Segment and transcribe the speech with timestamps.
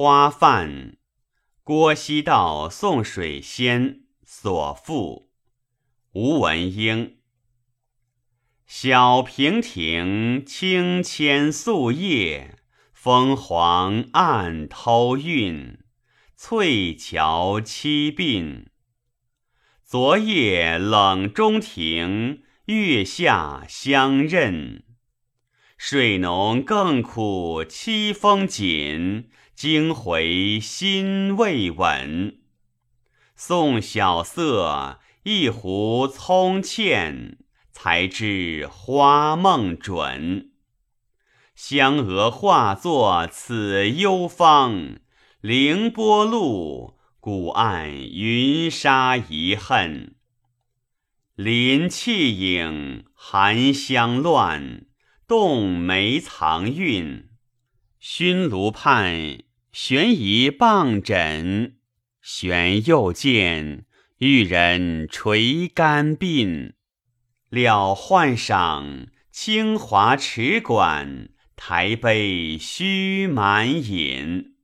[0.00, 0.96] 花饭，
[1.64, 5.32] 郭西道送水仙所赋。
[6.12, 7.16] 吴文英。
[8.64, 12.60] 小平亭青千素叶，
[12.92, 15.80] 枫黄暗偷韵。
[16.36, 18.66] 翠桥七鬓。
[19.82, 24.84] 昨夜冷中庭，月下相认。
[25.78, 32.40] 水浓更苦凄风紧，惊回心未稳。
[33.36, 37.38] 送晓色，一壶葱茜，
[37.70, 40.50] 才知花梦准。
[41.54, 44.98] 香娥化作此幽芳，
[45.40, 46.98] 凌波路。
[47.20, 50.14] 古岸云沙遗恨，
[51.34, 54.86] 林气影，寒香乱，
[55.28, 57.28] 洞梅藏韵。
[57.98, 59.40] 熏炉畔
[59.72, 61.76] 悬疑傍枕，
[62.22, 63.84] 悬又见
[64.20, 66.72] 玉人垂肝鬓。
[67.50, 74.54] 了换赏，清华池馆，台杯须满饮。